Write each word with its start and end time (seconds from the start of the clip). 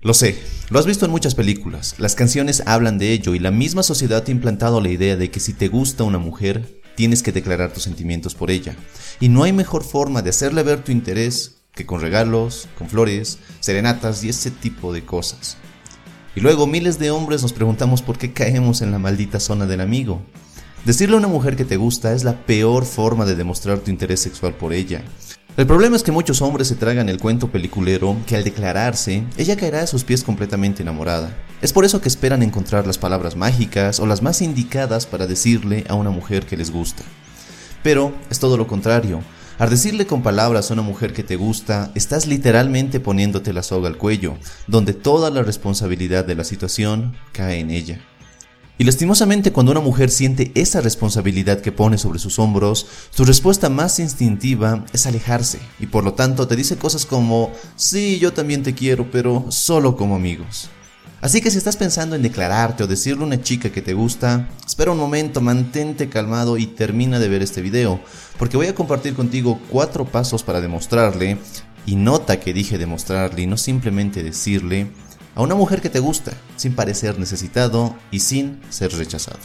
Lo 0.00 0.14
sé, 0.14 0.40
lo 0.70 0.78
has 0.78 0.86
visto 0.86 1.06
en 1.06 1.10
muchas 1.10 1.34
películas, 1.34 1.96
las 1.98 2.14
canciones 2.14 2.62
hablan 2.66 2.98
de 2.98 3.10
ello 3.10 3.34
y 3.34 3.40
la 3.40 3.50
misma 3.50 3.82
sociedad 3.82 4.22
te 4.22 4.30
ha 4.30 4.34
implantado 4.36 4.80
la 4.80 4.90
idea 4.90 5.16
de 5.16 5.28
que 5.32 5.40
si 5.40 5.54
te 5.54 5.66
gusta 5.66 6.04
una 6.04 6.18
mujer, 6.18 6.80
tienes 6.94 7.20
que 7.20 7.32
declarar 7.32 7.72
tus 7.72 7.82
sentimientos 7.82 8.36
por 8.36 8.52
ella. 8.52 8.76
Y 9.18 9.28
no 9.28 9.42
hay 9.42 9.52
mejor 9.52 9.82
forma 9.82 10.22
de 10.22 10.30
hacerle 10.30 10.62
ver 10.62 10.84
tu 10.84 10.92
interés 10.92 11.56
que 11.74 11.84
con 11.84 12.00
regalos, 12.00 12.68
con 12.78 12.88
flores, 12.88 13.40
serenatas 13.58 14.22
y 14.22 14.28
ese 14.28 14.52
tipo 14.52 14.92
de 14.92 15.04
cosas. 15.04 15.56
Y 16.36 16.42
luego 16.42 16.68
miles 16.68 17.00
de 17.00 17.10
hombres 17.10 17.42
nos 17.42 17.52
preguntamos 17.52 18.00
por 18.00 18.18
qué 18.18 18.32
caemos 18.32 18.82
en 18.82 18.92
la 18.92 19.00
maldita 19.00 19.40
zona 19.40 19.66
del 19.66 19.80
amigo. 19.80 20.22
Decirle 20.84 21.16
a 21.16 21.18
una 21.18 21.26
mujer 21.26 21.56
que 21.56 21.64
te 21.64 21.76
gusta 21.76 22.12
es 22.12 22.22
la 22.22 22.46
peor 22.46 22.86
forma 22.86 23.24
de 23.24 23.34
demostrar 23.34 23.80
tu 23.80 23.90
interés 23.90 24.20
sexual 24.20 24.54
por 24.54 24.72
ella. 24.72 25.02
El 25.58 25.66
problema 25.66 25.96
es 25.96 26.04
que 26.04 26.12
muchos 26.12 26.40
hombres 26.40 26.68
se 26.68 26.76
tragan 26.76 27.08
el 27.08 27.18
cuento 27.18 27.50
peliculero 27.50 28.16
que 28.28 28.36
al 28.36 28.44
declararse, 28.44 29.24
ella 29.36 29.56
caerá 29.56 29.82
a 29.82 29.86
sus 29.88 30.04
pies 30.04 30.22
completamente 30.22 30.82
enamorada. 30.82 31.36
Es 31.60 31.72
por 31.72 31.84
eso 31.84 32.00
que 32.00 32.06
esperan 32.06 32.44
encontrar 32.44 32.86
las 32.86 32.96
palabras 32.96 33.34
mágicas 33.34 33.98
o 33.98 34.06
las 34.06 34.22
más 34.22 34.40
indicadas 34.40 35.06
para 35.06 35.26
decirle 35.26 35.84
a 35.88 35.94
una 35.94 36.10
mujer 36.10 36.46
que 36.46 36.56
les 36.56 36.70
gusta. 36.70 37.02
Pero 37.82 38.12
es 38.30 38.38
todo 38.38 38.56
lo 38.56 38.68
contrario. 38.68 39.20
Al 39.58 39.68
decirle 39.68 40.06
con 40.06 40.22
palabras 40.22 40.70
a 40.70 40.74
una 40.74 40.82
mujer 40.82 41.12
que 41.12 41.24
te 41.24 41.34
gusta, 41.34 41.90
estás 41.96 42.28
literalmente 42.28 43.00
poniéndote 43.00 43.52
la 43.52 43.64
soga 43.64 43.88
al 43.88 43.98
cuello, 43.98 44.36
donde 44.68 44.92
toda 44.92 45.28
la 45.28 45.42
responsabilidad 45.42 46.24
de 46.24 46.36
la 46.36 46.44
situación 46.44 47.16
cae 47.32 47.58
en 47.58 47.70
ella. 47.70 48.00
Y 48.80 48.84
lastimosamente 48.84 49.52
cuando 49.52 49.72
una 49.72 49.80
mujer 49.80 50.08
siente 50.08 50.52
esa 50.54 50.80
responsabilidad 50.80 51.60
que 51.60 51.72
pone 51.72 51.98
sobre 51.98 52.20
sus 52.20 52.38
hombros, 52.38 52.86
su 53.10 53.24
respuesta 53.24 53.68
más 53.68 53.98
instintiva 53.98 54.84
es 54.92 55.04
alejarse 55.04 55.58
y 55.80 55.86
por 55.86 56.04
lo 56.04 56.14
tanto 56.14 56.46
te 56.46 56.54
dice 56.54 56.76
cosas 56.76 57.04
como, 57.04 57.52
sí, 57.74 58.20
yo 58.20 58.32
también 58.32 58.62
te 58.62 58.74
quiero, 58.74 59.10
pero 59.10 59.46
solo 59.48 59.96
como 59.96 60.14
amigos. 60.14 60.70
Así 61.20 61.40
que 61.40 61.50
si 61.50 61.58
estás 61.58 61.76
pensando 61.76 62.14
en 62.14 62.22
declararte 62.22 62.84
o 62.84 62.86
decirle 62.86 63.24
a 63.24 63.26
una 63.26 63.42
chica 63.42 63.70
que 63.70 63.82
te 63.82 63.94
gusta, 63.94 64.48
espera 64.64 64.92
un 64.92 64.98
momento, 64.98 65.40
mantente 65.40 66.08
calmado 66.08 66.56
y 66.56 66.66
termina 66.66 67.18
de 67.18 67.28
ver 67.28 67.42
este 67.42 67.60
video, 67.60 67.98
porque 68.38 68.56
voy 68.56 68.68
a 68.68 68.76
compartir 68.76 69.14
contigo 69.14 69.58
cuatro 69.70 70.04
pasos 70.04 70.44
para 70.44 70.60
demostrarle, 70.60 71.38
y 71.84 71.96
nota 71.96 72.38
que 72.38 72.52
dije 72.52 72.78
demostrarle 72.78 73.42
y 73.42 73.46
no 73.48 73.56
simplemente 73.56 74.22
decirle, 74.22 74.92
a 75.38 75.42
una 75.42 75.54
mujer 75.54 75.80
que 75.80 75.88
te 75.88 76.00
gusta, 76.00 76.32
sin 76.56 76.74
parecer 76.74 77.16
necesitado 77.16 77.94
y 78.10 78.18
sin 78.18 78.60
ser 78.70 78.92
rechazado. 78.92 79.38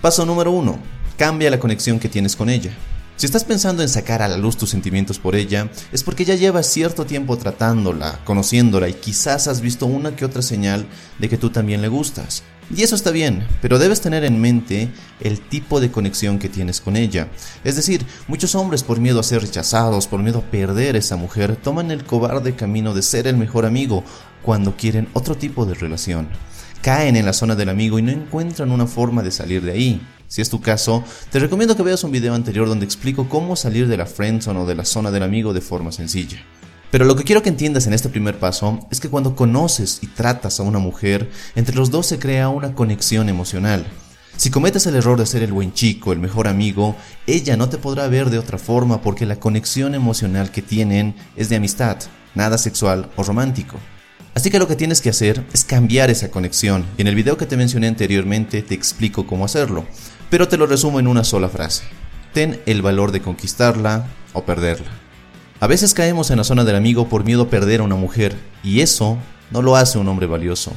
Paso 0.00 0.24
número 0.24 0.52
1. 0.52 0.78
Cambia 1.18 1.50
la 1.50 1.58
conexión 1.58 2.00
que 2.00 2.08
tienes 2.08 2.34
con 2.34 2.48
ella. 2.48 2.70
Si 3.16 3.26
estás 3.26 3.44
pensando 3.44 3.82
en 3.82 3.90
sacar 3.90 4.22
a 4.22 4.28
la 4.28 4.38
luz 4.38 4.56
tus 4.56 4.70
sentimientos 4.70 5.18
por 5.18 5.36
ella, 5.36 5.70
es 5.92 6.02
porque 6.02 6.24
ya 6.24 6.34
llevas 6.34 6.66
cierto 6.66 7.04
tiempo 7.04 7.36
tratándola, 7.36 8.20
conociéndola 8.24 8.88
y 8.88 8.94
quizás 8.94 9.48
has 9.48 9.60
visto 9.60 9.84
una 9.84 10.16
que 10.16 10.24
otra 10.24 10.40
señal 10.40 10.86
de 11.18 11.28
que 11.28 11.36
tú 11.36 11.50
también 11.50 11.82
le 11.82 11.88
gustas. 11.88 12.42
Y 12.74 12.82
eso 12.82 12.94
está 12.94 13.10
bien, 13.10 13.46
pero 13.60 13.80
debes 13.80 14.00
tener 14.00 14.24
en 14.24 14.40
mente 14.40 14.90
el 15.20 15.40
tipo 15.40 15.80
de 15.80 15.90
conexión 15.90 16.38
que 16.38 16.48
tienes 16.48 16.80
con 16.80 16.96
ella. 16.96 17.28
Es 17.64 17.74
decir, 17.74 18.06
muchos 18.28 18.54
hombres 18.54 18.84
por 18.84 19.00
miedo 19.00 19.18
a 19.18 19.24
ser 19.24 19.42
rechazados, 19.42 20.06
por 20.06 20.22
miedo 20.22 20.38
a 20.38 20.50
perder 20.50 20.94
a 20.94 21.00
esa 21.00 21.16
mujer, 21.16 21.56
toman 21.56 21.90
el 21.90 22.04
cobarde 22.04 22.54
camino 22.54 22.94
de 22.94 23.02
ser 23.02 23.26
el 23.26 23.36
mejor 23.36 23.66
amigo 23.66 24.04
cuando 24.42 24.76
quieren 24.76 25.08
otro 25.12 25.36
tipo 25.36 25.66
de 25.66 25.74
relación. 25.74 26.28
Caen 26.82 27.16
en 27.16 27.26
la 27.26 27.32
zona 27.32 27.56
del 27.56 27.68
amigo 27.68 27.98
y 27.98 28.02
no 28.02 28.10
encuentran 28.10 28.70
una 28.70 28.86
forma 28.86 29.22
de 29.22 29.30
salir 29.30 29.62
de 29.62 29.72
ahí. 29.72 30.00
Si 30.28 30.40
es 30.40 30.48
tu 30.48 30.60
caso, 30.60 31.04
te 31.30 31.38
recomiendo 31.38 31.76
que 31.76 31.82
veas 31.82 32.04
un 32.04 32.12
video 32.12 32.34
anterior 32.34 32.68
donde 32.68 32.84
explico 32.84 33.28
cómo 33.28 33.56
salir 33.56 33.88
de 33.88 33.96
la 33.96 34.06
friendzone 34.06 34.60
o 34.60 34.66
de 34.66 34.76
la 34.76 34.84
zona 34.84 35.10
del 35.10 35.24
amigo 35.24 35.52
de 35.52 35.60
forma 35.60 35.92
sencilla. 35.92 36.38
Pero 36.90 37.04
lo 37.04 37.14
que 37.16 37.24
quiero 37.24 37.42
que 37.42 37.48
entiendas 37.48 37.86
en 37.86 37.92
este 37.92 38.08
primer 38.08 38.38
paso 38.38 38.80
es 38.90 38.98
que 38.98 39.08
cuando 39.08 39.36
conoces 39.36 39.98
y 40.02 40.08
tratas 40.08 40.58
a 40.58 40.62
una 40.62 40.78
mujer, 40.78 41.30
entre 41.54 41.76
los 41.76 41.90
dos 41.90 42.06
se 42.06 42.18
crea 42.18 42.48
una 42.48 42.74
conexión 42.74 43.28
emocional. 43.28 43.86
Si 44.36 44.50
cometes 44.50 44.86
el 44.86 44.96
error 44.96 45.18
de 45.18 45.26
ser 45.26 45.42
el 45.42 45.52
buen 45.52 45.72
chico, 45.74 46.12
el 46.12 46.18
mejor 46.18 46.48
amigo, 46.48 46.96
ella 47.26 47.56
no 47.56 47.68
te 47.68 47.78
podrá 47.78 48.08
ver 48.08 48.30
de 48.30 48.38
otra 48.38 48.56
forma 48.56 49.02
porque 49.02 49.26
la 49.26 49.38
conexión 49.38 49.94
emocional 49.94 50.50
que 50.50 50.62
tienen 50.62 51.14
es 51.36 51.48
de 51.48 51.56
amistad, 51.56 51.98
nada 52.34 52.56
sexual 52.56 53.10
o 53.16 53.22
romántico. 53.22 53.76
Así 54.34 54.50
que 54.50 54.58
lo 54.58 54.68
que 54.68 54.76
tienes 54.76 55.00
que 55.00 55.10
hacer 55.10 55.44
es 55.52 55.64
cambiar 55.64 56.10
esa 56.10 56.30
conexión 56.30 56.86
y 56.96 57.02
en 57.02 57.08
el 57.08 57.14
video 57.14 57.36
que 57.36 57.46
te 57.46 57.56
mencioné 57.56 57.88
anteriormente 57.88 58.62
te 58.62 58.74
explico 58.74 59.26
cómo 59.26 59.44
hacerlo, 59.44 59.86
pero 60.30 60.48
te 60.48 60.56
lo 60.56 60.66
resumo 60.66 61.00
en 61.00 61.08
una 61.08 61.24
sola 61.24 61.48
frase. 61.48 61.82
Ten 62.32 62.60
el 62.66 62.80
valor 62.80 63.10
de 63.10 63.20
conquistarla 63.20 64.06
o 64.32 64.44
perderla. 64.44 64.90
A 65.58 65.66
veces 65.66 65.92
caemos 65.92 66.30
en 66.30 66.38
la 66.38 66.44
zona 66.44 66.64
del 66.64 66.76
amigo 66.76 67.08
por 67.08 67.24
miedo 67.24 67.42
a 67.42 67.50
perder 67.50 67.80
a 67.80 67.84
una 67.84 67.96
mujer, 67.96 68.36
y 68.62 68.80
eso 68.80 69.18
no 69.50 69.62
lo 69.62 69.76
hace 69.76 69.98
un 69.98 70.08
hombre 70.08 70.26
valioso. 70.26 70.72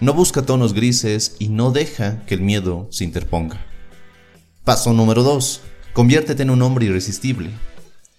No 0.00 0.12
busca 0.12 0.42
tonos 0.42 0.74
grises 0.74 1.36
y 1.38 1.48
no 1.48 1.70
deja 1.70 2.24
que 2.26 2.34
el 2.34 2.42
miedo 2.42 2.88
se 2.90 3.04
interponga. 3.04 3.64
Paso 4.64 4.92
número 4.92 5.22
2. 5.22 5.62
Conviértete 5.92 6.42
en 6.42 6.50
un 6.50 6.62
hombre 6.62 6.86
irresistible. 6.86 7.50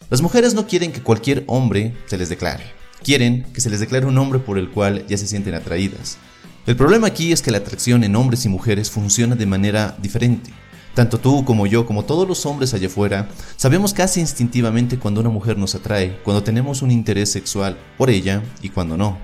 Las 0.10 0.22
mujeres 0.22 0.56
no 0.56 0.66
quieren 0.68 0.92
que 0.92 1.04
cualquier 1.04 1.44
hombre 1.46 1.96
se 2.08 2.18
les 2.18 2.30
declare. 2.30 2.79
Quieren 3.04 3.44
que 3.54 3.62
se 3.62 3.70
les 3.70 3.80
declare 3.80 4.06
un 4.06 4.18
hombre 4.18 4.40
por 4.40 4.58
el 4.58 4.70
cual 4.70 5.06
ya 5.08 5.18
se 5.18 5.28
sienten 5.28 5.56
atraídas. 5.56 6.18
El 6.66 6.76
problema 6.76 7.08
aquí 7.08 7.32
es 7.32 7.42
que 7.42 7.52
la 7.52 7.60
atracción 7.60 8.04
en 8.04 8.16
hombres 8.16 8.46
y 8.46 8.50
mujeres 8.50 8.92
funciona 8.92 9.36
de 9.36 9.46
manera 9.46 9.98
diferente. 10.02 10.52
Tanto 10.94 11.18
tú 11.18 11.46
como 11.46 11.66
yo, 11.66 11.86
como 11.86 12.04
todos 12.04 12.28
los 12.28 12.46
hombres 12.46 12.74
allá 12.74 12.88
afuera, 12.88 13.30
sabemos 13.56 13.94
casi 13.94 14.20
instintivamente 14.20 15.00
cuando 15.00 15.22
una 15.22 15.30
mujer 15.30 15.58
nos 15.58 15.76
atrae, 15.76 16.20
cuando 16.24 16.44
tenemos 16.44 16.82
un 16.82 16.92
interés 16.92 17.32
sexual 17.32 17.78
por 17.98 18.10
ella 18.10 18.44
y 18.62 18.70
cuando 18.70 18.98
no. 18.98 19.18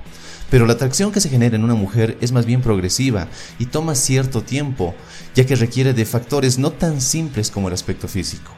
Pero 0.50 0.66
la 0.66 0.74
atracción 0.74 1.12
que 1.12 1.20
se 1.20 1.30
genera 1.30 1.56
en 1.56 1.64
una 1.64 1.76
mujer 1.76 2.18
es 2.22 2.32
más 2.32 2.46
bien 2.46 2.62
progresiva 2.62 3.28
y 3.60 3.66
toma 3.66 3.96
cierto 3.96 4.42
tiempo, 4.42 4.96
ya 5.36 5.46
que 5.46 5.56
requiere 5.56 5.94
de 5.94 6.06
factores 6.06 6.58
no 6.58 6.72
tan 6.72 7.02
simples 7.02 7.52
como 7.52 7.68
el 7.68 7.74
aspecto 7.74 8.08
físico. 8.08 8.52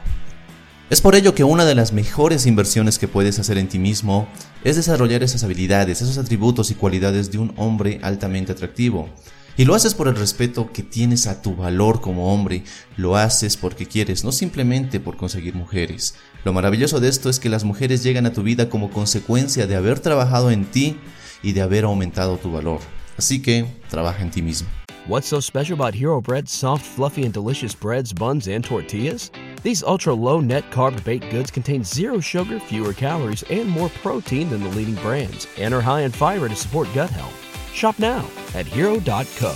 Es 0.90 1.02
por 1.02 1.14
ello 1.14 1.34
que 1.34 1.44
una 1.44 1.66
de 1.66 1.74
las 1.74 1.92
mejores 1.92 2.46
inversiones 2.46 2.98
que 2.98 3.08
puedes 3.08 3.38
hacer 3.38 3.58
en 3.58 3.68
ti 3.68 3.78
mismo 3.78 4.26
es 4.64 4.76
desarrollar 4.76 5.22
esas 5.22 5.44
habilidades, 5.44 6.00
esos 6.00 6.16
atributos 6.16 6.70
y 6.70 6.76
cualidades 6.76 7.30
de 7.30 7.36
un 7.36 7.52
hombre 7.58 8.00
altamente 8.02 8.52
atractivo. 8.52 9.10
Y 9.58 9.66
lo 9.66 9.74
haces 9.74 9.92
por 9.92 10.08
el 10.08 10.16
respeto 10.16 10.72
que 10.72 10.82
tienes 10.82 11.26
a 11.26 11.42
tu 11.42 11.54
valor 11.54 12.00
como 12.00 12.32
hombre, 12.32 12.64
lo 12.96 13.18
haces 13.18 13.58
porque 13.58 13.84
quieres, 13.84 14.24
no 14.24 14.32
simplemente 14.32 14.98
por 14.98 15.18
conseguir 15.18 15.54
mujeres. 15.54 16.14
Lo 16.42 16.54
maravilloso 16.54 17.00
de 17.00 17.08
esto 17.08 17.28
es 17.28 17.38
que 17.38 17.50
las 17.50 17.64
mujeres 17.64 18.02
llegan 18.02 18.24
a 18.24 18.32
tu 18.32 18.42
vida 18.42 18.70
como 18.70 18.88
consecuencia 18.90 19.66
de 19.66 19.76
haber 19.76 20.00
trabajado 20.00 20.50
en 20.50 20.64
ti 20.64 20.96
y 21.42 21.52
de 21.52 21.60
haber 21.60 21.84
aumentado 21.84 22.38
tu 22.38 22.50
valor. 22.50 22.80
Así 23.18 23.42
que 23.42 23.66
trabaja 23.90 24.22
en 24.22 24.30
ti 24.30 24.40
mismo. 24.40 24.68
What's 25.06 25.26
so 25.26 25.42
special 25.42 25.78
about 25.78 25.94
Hero 25.94 26.22
Bread's 26.22 26.50
soft, 26.50 26.84
fluffy, 26.84 27.24
and 27.24 27.34
delicious 27.34 27.78
breads, 27.78 28.14
buns, 28.14 28.48
and 28.48 28.64
tortillas? 28.64 29.30
These 29.62 29.82
ultra 29.82 30.14
low 30.14 30.40
net 30.40 30.70
carb 30.70 31.02
baked 31.04 31.30
goods 31.30 31.50
contain 31.50 31.82
zero 31.82 32.20
sugar, 32.20 32.60
fewer 32.60 32.92
calories, 32.92 33.42
and 33.50 33.68
more 33.68 33.88
protein 34.02 34.48
than 34.50 34.62
the 34.62 34.70
leading 34.70 34.94
brands, 34.96 35.46
and 35.58 35.74
are 35.74 35.80
high 35.80 36.02
in 36.02 36.12
fiber 36.12 36.48
to 36.48 36.56
support 36.56 36.88
gut 36.94 37.10
health. 37.10 37.34
Shop 37.72 37.98
now 37.98 38.24
at 38.54 38.66
hero.co. 38.66 39.54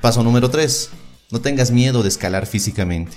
Paso 0.00 0.22
número 0.22 0.50
3. 0.50 0.90
No 1.30 1.40
tengas 1.40 1.70
miedo 1.70 2.02
de 2.02 2.08
escalar 2.08 2.46
físicamente. 2.46 3.16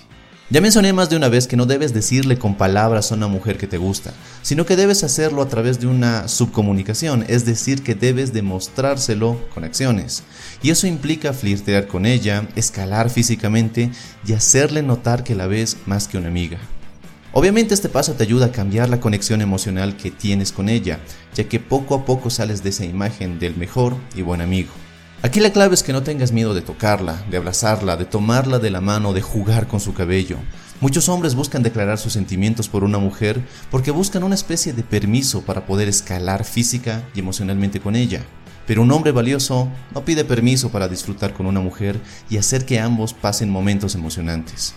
Ya 0.49 0.59
mencioné 0.59 0.91
más 0.91 1.09
de 1.09 1.15
una 1.15 1.29
vez 1.29 1.47
que 1.47 1.55
no 1.55 1.65
debes 1.65 1.93
decirle 1.93 2.37
con 2.37 2.55
palabras 2.55 3.11
a 3.11 3.15
una 3.15 3.27
mujer 3.27 3.57
que 3.57 3.65
te 3.65 3.77
gusta, 3.77 4.13
sino 4.41 4.65
que 4.65 4.75
debes 4.75 5.03
hacerlo 5.03 5.41
a 5.41 5.47
través 5.47 5.79
de 5.79 5.87
una 5.87 6.27
subcomunicación, 6.27 7.23
es 7.29 7.45
decir, 7.45 7.81
que 7.81 7.95
debes 7.95 8.33
demostrárselo 8.33 9.39
con 9.53 9.63
acciones. 9.63 10.23
Y 10.61 10.69
eso 10.69 10.85
implica 10.85 11.31
flirtear 11.31 11.87
con 11.87 12.05
ella, 12.05 12.47
escalar 12.57 13.09
físicamente 13.09 13.89
y 14.27 14.33
hacerle 14.33 14.83
notar 14.83 15.23
que 15.23 15.33
la 15.33 15.47
ves 15.47 15.77
más 15.85 16.09
que 16.09 16.17
una 16.17 16.27
amiga. 16.27 16.59
Obviamente 17.31 17.73
este 17.73 17.89
paso 17.89 18.13
te 18.13 18.23
ayuda 18.23 18.47
a 18.47 18.51
cambiar 18.51 18.89
la 18.89 18.99
conexión 18.99 19.41
emocional 19.41 19.95
que 19.95 20.11
tienes 20.11 20.51
con 20.51 20.67
ella, 20.67 20.99
ya 21.33 21.45
que 21.45 21.59
poco 21.59 21.95
a 21.95 22.05
poco 22.05 22.29
sales 22.29 22.63
de 22.63 22.69
esa 22.69 22.85
imagen 22.85 23.39
del 23.39 23.55
mejor 23.55 23.95
y 24.13 24.21
buen 24.21 24.41
amigo. 24.41 24.82
Aquí 25.25 25.39
la 25.39 25.53
clave 25.53 25.73
es 25.73 25.83
que 25.83 25.93
no 25.93 26.03
tengas 26.03 26.33
miedo 26.33 26.53
de 26.53 26.61
tocarla, 26.61 27.23
de 27.31 27.37
abrazarla, 27.37 27.95
de 27.95 28.03
tomarla 28.03 28.59
de 28.59 28.69
la 28.69 28.81
mano, 28.81 29.13
de 29.13 29.21
jugar 29.21 29.69
con 29.69 29.79
su 29.79 29.93
cabello. 29.93 30.35
Muchos 30.81 31.07
hombres 31.07 31.33
buscan 31.33 31.63
declarar 31.63 31.97
sus 31.97 32.11
sentimientos 32.11 32.67
por 32.67 32.83
una 32.83 32.97
mujer 32.97 33.41
porque 33.71 33.91
buscan 33.91 34.25
una 34.25 34.35
especie 34.35 34.73
de 34.73 34.83
permiso 34.83 35.41
para 35.43 35.65
poder 35.65 35.87
escalar 35.87 36.43
física 36.43 37.07
y 37.15 37.21
emocionalmente 37.21 37.79
con 37.79 37.95
ella. 37.95 38.21
Pero 38.67 38.81
un 38.81 38.91
hombre 38.91 39.13
valioso 39.13 39.69
no 39.95 40.03
pide 40.03 40.25
permiso 40.25 40.71
para 40.71 40.89
disfrutar 40.89 41.33
con 41.33 41.45
una 41.45 41.61
mujer 41.61 42.01
y 42.29 42.35
hacer 42.35 42.65
que 42.65 42.81
ambos 42.81 43.13
pasen 43.13 43.49
momentos 43.49 43.95
emocionantes. 43.95 44.75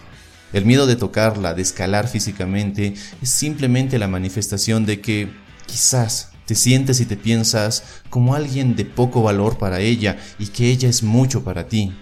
El 0.53 0.65
miedo 0.65 0.87
de 0.87 0.95
tocarla, 0.95 1.55
de 1.55 1.63
escalar 1.63 2.07
físicamente, 2.07 2.95
es 3.21 3.31
simplemente 3.31 3.99
la 3.99 4.07
manifestación 4.07 4.87
de 4.87 5.01
que 5.01 5.29
quizás 5.67 6.31
te 6.47 6.55
sientes 6.55 7.01
y 7.01 7.07
te 7.07 7.17
piensas 7.17 7.85
como 8.09 8.35
alguien 8.35 8.77
de 8.77 8.85
poco 8.85 9.23
valor 9.23 9.59
para 9.59 9.81
ella 9.81 10.17
y 10.39 10.47
que 10.47 10.71
ella 10.71 10.89
es 10.89 11.03
mucho 11.03 11.45
para 11.45 11.69
ti. 11.69 11.93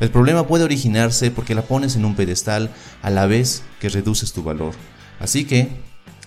El 0.00 0.10
problema 0.10 0.46
puede 0.46 0.64
originarse 0.64 1.30
porque 1.30 1.54
la 1.54 1.62
pones 1.62 1.96
en 1.96 2.04
un 2.04 2.14
pedestal 2.14 2.70
a 3.02 3.10
la 3.10 3.26
vez 3.26 3.62
que 3.80 3.88
reduces 3.88 4.32
tu 4.32 4.44
valor. 4.44 4.74
Así 5.18 5.44
que 5.44 5.68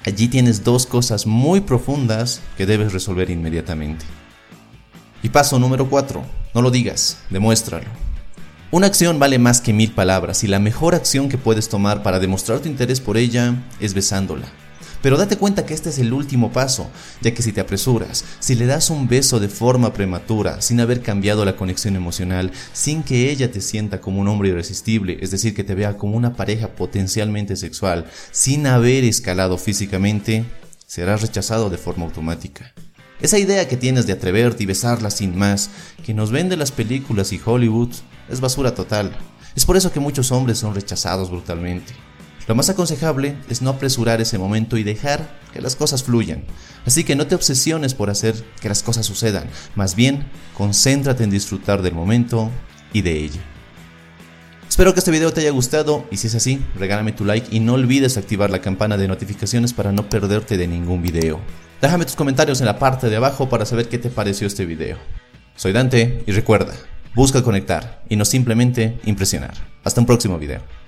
allí 0.05 0.27
tienes 0.27 0.63
dos 0.63 0.85
cosas 0.85 1.25
muy 1.25 1.61
profundas 1.61 2.41
que 2.57 2.65
debes 2.65 2.91
resolver 2.91 3.29
inmediatamente. 3.29 4.05
Y 5.23 5.29
paso 5.29 5.57
número 5.57 5.89
4. 5.89 6.21
No 6.53 6.61
lo 6.61 6.69
digas, 6.69 7.19
demuéstralo. 7.29 7.87
Una 8.71 8.87
acción 8.87 9.19
vale 9.19 9.39
más 9.39 9.61
que 9.61 9.73
mil 9.73 9.91
palabras 9.91 10.43
y 10.43 10.47
la 10.47 10.59
mejor 10.59 10.95
acción 10.95 11.29
que 11.29 11.37
puedes 11.37 11.69
tomar 11.69 12.03
para 12.03 12.19
demostrar 12.19 12.59
tu 12.59 12.67
interés 12.67 12.99
por 12.99 13.17
ella 13.17 13.55
es 13.79 13.93
besándola. 13.93 14.47
Pero 15.01 15.17
date 15.17 15.37
cuenta 15.37 15.65
que 15.65 15.73
este 15.73 15.89
es 15.89 15.99
el 15.99 16.13
último 16.13 16.51
paso, 16.51 16.89
ya 17.21 17.33
que 17.33 17.41
si 17.41 17.51
te 17.51 17.61
apresuras, 17.61 18.23
si 18.39 18.55
le 18.55 18.67
das 18.67 18.89
un 18.89 19.07
beso 19.07 19.39
de 19.39 19.49
forma 19.49 19.93
prematura, 19.93 20.61
sin 20.61 20.79
haber 20.79 21.01
cambiado 21.01 21.43
la 21.43 21.55
conexión 21.55 21.95
emocional, 21.95 22.51
sin 22.73 23.03
que 23.03 23.31
ella 23.31 23.51
te 23.51 23.61
sienta 23.61 23.99
como 23.99 24.21
un 24.21 24.27
hombre 24.27 24.49
irresistible, 24.49 25.17
es 25.21 25.31
decir, 25.31 25.55
que 25.55 25.63
te 25.63 25.75
vea 25.75 25.97
como 25.97 26.15
una 26.15 26.35
pareja 26.35 26.75
potencialmente 26.75 27.55
sexual, 27.55 28.05
sin 28.31 28.67
haber 28.67 29.03
escalado 29.03 29.57
físicamente, 29.57 30.45
serás 30.85 31.21
rechazado 31.21 31.69
de 31.69 31.77
forma 31.77 32.05
automática. 32.05 32.73
Esa 33.21 33.37
idea 33.37 33.67
que 33.67 33.77
tienes 33.77 34.07
de 34.07 34.13
atreverte 34.13 34.63
y 34.63 34.65
besarla 34.65 35.11
sin 35.11 35.37
más, 35.37 35.69
que 36.03 36.13
nos 36.13 36.31
vende 36.31 36.57
las 36.57 36.71
películas 36.71 37.31
y 37.33 37.41
Hollywood, 37.43 37.91
es 38.29 38.39
basura 38.39 38.73
total. 38.73 39.15
Es 39.55 39.65
por 39.65 39.77
eso 39.77 39.91
que 39.91 39.99
muchos 39.99 40.31
hombres 40.31 40.57
son 40.57 40.73
rechazados 40.73 41.29
brutalmente. 41.29 41.93
Lo 42.47 42.55
más 42.55 42.69
aconsejable 42.69 43.37
es 43.49 43.61
no 43.61 43.69
apresurar 43.69 44.19
ese 44.19 44.37
momento 44.37 44.77
y 44.77 44.83
dejar 44.83 45.39
que 45.53 45.61
las 45.61 45.75
cosas 45.75 46.03
fluyan. 46.03 46.43
Así 46.85 47.03
que 47.03 47.15
no 47.15 47.27
te 47.27 47.35
obsesiones 47.35 47.93
por 47.93 48.09
hacer 48.09 48.35
que 48.59 48.69
las 48.69 48.83
cosas 48.83 49.05
sucedan, 49.05 49.47
más 49.75 49.95
bien 49.95 50.25
concéntrate 50.55 51.23
en 51.23 51.29
disfrutar 51.29 51.81
del 51.81 51.93
momento 51.93 52.49
y 52.93 53.01
de 53.01 53.17
ella. 53.17 53.41
Espero 54.67 54.93
que 54.93 54.99
este 54.99 55.11
video 55.11 55.33
te 55.33 55.41
haya 55.41 55.51
gustado 55.51 56.05
y 56.11 56.17
si 56.17 56.27
es 56.27 56.35
así, 56.35 56.63
regálame 56.75 57.11
tu 57.11 57.25
like 57.25 57.53
y 57.55 57.59
no 57.59 57.73
olvides 57.73 58.17
activar 58.17 58.49
la 58.49 58.61
campana 58.61 58.97
de 58.97 59.07
notificaciones 59.07 59.73
para 59.73 59.91
no 59.91 60.09
perderte 60.09 60.57
de 60.57 60.67
ningún 60.67 61.01
video. 61.01 61.39
Déjame 61.81 62.05
tus 62.05 62.15
comentarios 62.15 62.61
en 62.61 62.67
la 62.67 62.79
parte 62.79 63.09
de 63.09 63.17
abajo 63.17 63.49
para 63.49 63.65
saber 63.65 63.89
qué 63.89 63.97
te 63.97 64.09
pareció 64.09 64.47
este 64.47 64.65
video. 64.65 64.97
Soy 65.55 65.73
Dante 65.73 66.23
y 66.25 66.31
recuerda, 66.31 66.73
busca 67.13 67.43
conectar 67.43 68.03
y 68.07 68.15
no 68.15 68.25
simplemente 68.25 68.97
impresionar. 69.03 69.53
Hasta 69.83 69.99
un 69.99 70.07
próximo 70.07 70.39
video. 70.39 70.80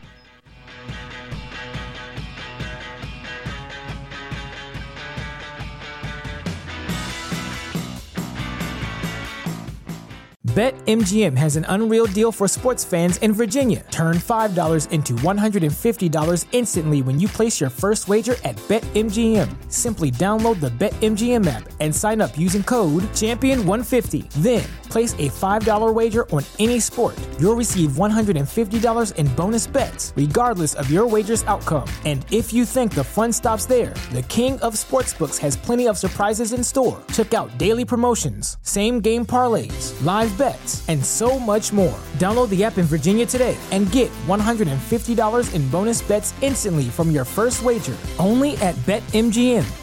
BetMGM 10.53 11.35
has 11.35 11.55
an 11.55 11.65
unreal 11.67 12.05
deal 12.05 12.31
for 12.31 12.47
sports 12.47 12.85
fans 12.85 13.17
in 13.23 13.33
Virginia. 13.33 13.83
Turn 13.89 14.17
$5 14.17 14.91
into 14.91 15.13
$150 15.13 16.45
instantly 16.51 17.01
when 17.01 17.19
you 17.19 17.27
place 17.27 17.59
your 17.59 17.71
first 17.71 18.07
wager 18.07 18.35
at 18.43 18.55
BetMGM. 18.67 19.49
Simply 19.73 20.11
download 20.11 20.59
the 20.59 20.69
BetMGM 20.69 21.47
app 21.47 21.67
and 21.79 21.95
sign 21.95 22.21
up 22.21 22.37
using 22.37 22.63
code 22.63 23.01
Champion150. 23.15 24.29
Then, 24.43 24.63
place 24.91 25.13
a 25.13 25.29
$5 25.29 25.91
wager 25.91 26.29
on 26.29 26.43
any 26.59 26.79
sport. 26.79 27.15
You'll 27.43 27.57
receive 27.57 27.97
$150 27.97 29.15
in 29.15 29.27
bonus 29.35 29.67
bets, 29.67 30.13
regardless 30.15 30.75
of 30.75 30.89
your 30.89 31.05
wager's 31.05 31.43
outcome. 31.43 31.89
And 32.05 32.25
if 32.31 32.53
you 32.53 32.63
think 32.63 32.93
the 32.95 33.03
fun 33.03 33.33
stops 33.33 33.65
there, 33.65 33.93
the 34.13 34.21
king 34.29 34.57
of 34.61 34.75
sportsbooks 34.75 35.39
has 35.39 35.57
plenty 35.57 35.85
of 35.89 35.97
surprises 35.97 36.53
in 36.53 36.63
store. 36.63 37.01
Check 37.11 37.33
out 37.33 37.57
daily 37.57 37.83
promotions, 37.83 38.55
same 38.61 39.01
game 39.01 39.25
parlays, 39.25 39.91
live 40.05 40.37
bets, 40.37 40.87
and 40.87 41.05
so 41.05 41.37
much 41.37 41.73
more. 41.73 41.99
Download 42.13 42.47
the 42.47 42.63
app 42.63 42.77
in 42.77 42.85
Virginia 42.85 43.25
today 43.25 43.57
and 43.71 43.91
get 43.91 44.09
$150 44.25 45.53
in 45.53 45.67
bonus 45.67 46.01
bets 46.01 46.33
instantly 46.39 46.85
from 46.85 47.11
your 47.11 47.25
first 47.25 47.61
wager. 47.61 47.97
Only 48.19 48.55
at 48.59 48.75
BetMGM. 48.87 49.82